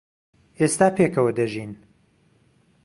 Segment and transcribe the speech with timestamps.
[0.59, 1.71] ئێستا پێکەوە دەژین.